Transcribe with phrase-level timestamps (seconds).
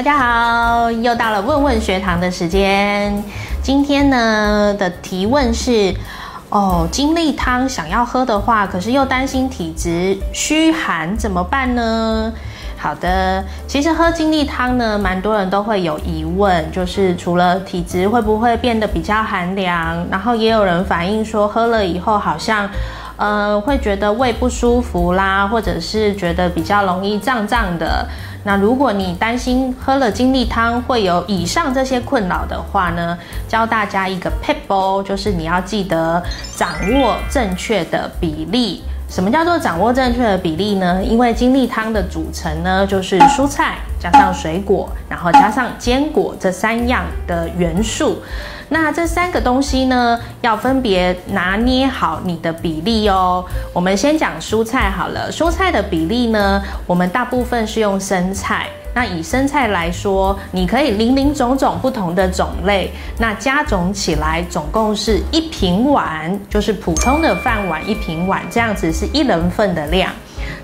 [0.00, 3.22] 大家好，又到了问问学堂的时间。
[3.62, 5.94] 今天呢的提问是：
[6.48, 12.32] 哦，精力汤想要喝的话，可是又担心体质虚寒，怎么办呢？
[12.78, 22.66] 好的，其实喝精力汤呢，蛮多人都会有疑问，就是除了体质会不会变得比较寒凉，然后也有人反映说喝了以后好像。
[23.16, 28.08] 呃，会觉得胃不舒服啦，或者是觉得比较容易胀胀的。
[28.42, 36.22] 那如果你担心喝了精力汤会有以上这些困扰的话呢，教大家一个 p e b l e 就是你要记得
[36.56, 38.82] 掌握正确的比例。
[39.08, 41.02] 什么叫做掌握正确的比例呢？
[41.02, 48.22] 因为精力汤的组成呢，就是蔬菜加上水果，然后加上坚果这三样的元素。
[48.72, 53.44] 那这三个东西呢，要分别拿捏好你的比例哦。
[53.72, 58.68] 我们先讲蔬菜好了，蔬菜的比例呢，我们大部分是用生菜。
[58.94, 70.12] 那以生菜来说，你可以零零种种不同的种类，那加总起来总共是一平碗，就是普通的饭碗一平碗，这样子是一人份的量。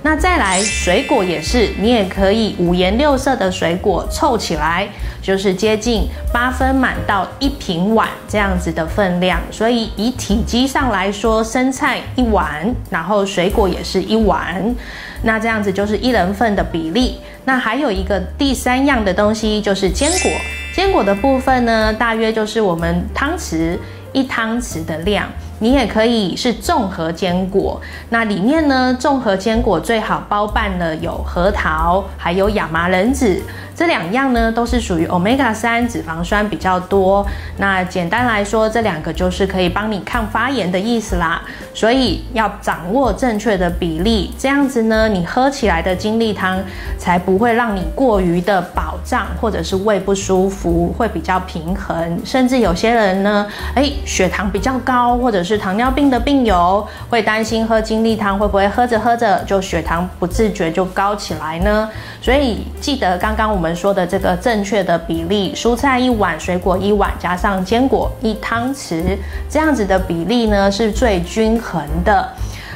[0.03, 4.89] 那再来水果也是，你也可以五颜六色的水果凑起来，
[5.21, 9.41] 就是接近八分满到一平碗这样子的分量。
[9.51, 14.75] 所以以体积上来说，生菜一碗，然后水果也是一碗，
[15.23, 17.19] 那这样子就是一人份的比例。
[17.45, 20.31] 那还有一个第三样的东西就是坚果，
[20.75, 23.77] 坚果的部分呢，大约就是我们汤匙
[24.13, 25.29] 一汤匙的量。
[25.59, 33.43] 你也可以是综合坚果，那里面呢，综合坚果最好包办了有核桃，还有亚麻仁籽。
[33.75, 37.27] 这两样呢，都是属于 omega 三脂肪酸比较多。
[37.59, 41.43] 那简单来说，这两个就是可以帮你抗发炎的意思啦。
[41.75, 46.59] 所以要掌握正确的比例，这样子呢，你喝起来的精力汤
[46.99, 52.19] 才不会让你过于的饱胀，或者是胃不舒服，会比较平衡。
[52.25, 61.87] 甚至有些人呢，哎，血糖比较高，或者是糖尿病的病友，会担心喝精力汤会不会喝着喝着就血糖不自觉就高起来呢？
[62.23, 63.67] 所以记得刚刚我们。
[63.67, 69.03] 我们说的这个正确的比例，蔬菜一碗，水果一碗，加上坚果一汤匙，
[69.51, 72.29] 这样子的比例呢是最均衡的。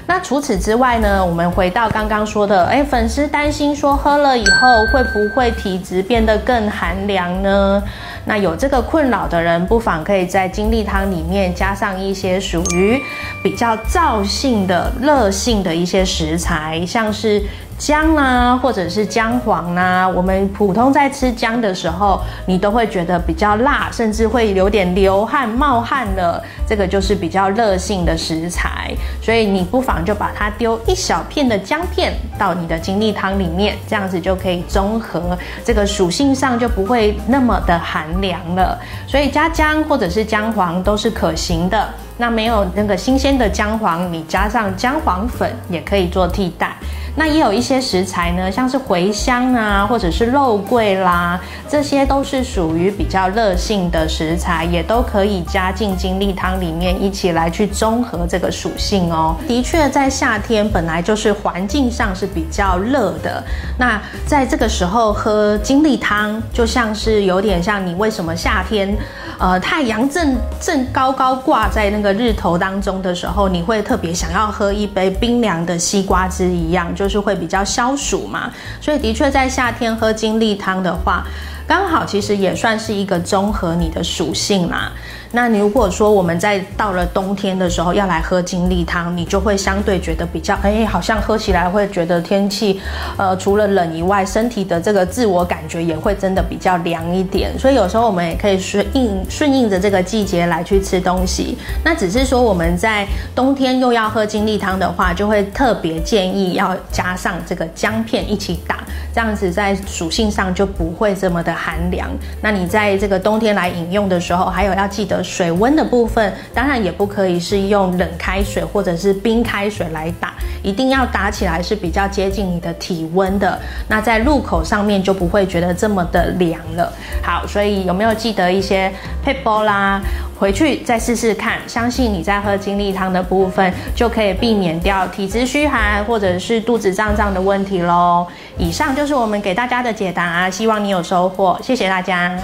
[0.06, 7.82] 那除此之外呢，我们回到刚刚说的，哎，粉丝担心说喝了以后会不会体质变得更寒凉呢？
[8.24, 13.00] 那有这个困扰的人，不妨可以在精力汤里面加上一些属于
[13.42, 17.42] 比较燥性的、热性的一些食材，像是。
[17.80, 26.44] 姜啊，或者是姜黄啊，我们普通在吃姜的时候，你都会觉得比较辣，甚至会有点流汗、冒汗了。
[26.68, 38.78] 这个就是比较热性的食材，所以你不妨就把它丢一小片的姜片到你的精力汤里面，这样子就可以中和这个属性上就不会那么的寒凉了。
[39.06, 41.88] 所以加姜或者是姜黄都是可行的。
[42.16, 46.76] 那没有那个新鲜的姜黄，你加上姜黄粉也可以做替代。
[47.20, 51.38] 那也有一些食材呢，像是茴香啊，或者是肉桂啦，
[51.68, 59.36] 这些都是属于比较热性的食材，也都可以加进精力汤里面一起来去中和这个属性哦。
[59.46, 63.44] 的确，在夏天本来就是环境上是比较热的，
[63.78, 68.96] 那在这个时候喝精力汤，就像是有点像你为什么夏天，
[69.38, 76.90] 呃，太阳正正高高挂在那个日头当中的时候，你会特别想要喝一杯冰凉的西瓜汁一样。
[76.94, 78.50] 就是会比较消暑嘛，
[78.80, 81.24] 所以的确在夏天喝精力汤的话。
[81.70, 84.90] 刚好其实也算是一个综合你的属性嘛。
[85.30, 92.80] 那你如果说我们在到了冬天的时候要来喝精力汤，你就会相对觉得比较哎，好像喝起来会觉得天气
[93.16, 97.56] 呃除了冷以外，身体的这个自我感觉也会真的比较凉一点。
[97.56, 101.56] 所以有时候我们也可以顺应顺应着这个季节来去吃东西。
[101.84, 108.78] 那只是说我们在冬天又要喝精力汤的话，就会特别建议要加上这个姜片一起打，
[109.14, 111.54] 这样子在属性上就不会这么的。
[111.62, 112.08] 寒凉，
[112.40, 123.58] 那你在这个冬天来饮用的时候，还有要记得水温的部分，当然也不可以是用冷开水或者是冰开水来打，一定要打起来是比较接近你的体温的，
[123.88, 126.92] 那在入口上面就不会觉得这么的凉了。
[127.22, 128.92] 好，所以有没有记得一些
[129.24, 130.00] 配波啦？
[130.38, 138.26] 回去再试试看，相信你在喝精力汤的部分就可以避免掉体质虚寒或者是肚子胀胀的问题喽。
[138.56, 142.38] 以上就是我们给大家的解答，希望你有收获，谢谢大家。